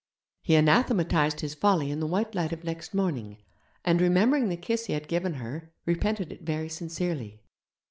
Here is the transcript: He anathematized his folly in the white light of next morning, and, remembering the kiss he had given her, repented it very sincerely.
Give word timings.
He 0.41 0.55
anathematized 0.55 1.41
his 1.41 1.53
folly 1.53 1.91
in 1.91 1.99
the 1.99 2.07
white 2.07 2.33
light 2.33 2.51
of 2.51 2.63
next 2.63 2.95
morning, 2.95 3.37
and, 3.85 4.01
remembering 4.01 4.49
the 4.49 4.57
kiss 4.57 4.87
he 4.87 4.93
had 4.93 5.07
given 5.07 5.35
her, 5.35 5.73
repented 5.85 6.31
it 6.31 6.41
very 6.41 6.69
sincerely. 6.69 7.43